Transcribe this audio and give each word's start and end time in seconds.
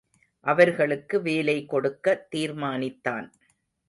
அவர்களுக்கு 0.45 1.21
வேலைக்கொடுக்க 1.21 2.15
தீர்மானித்தான். 2.31 3.27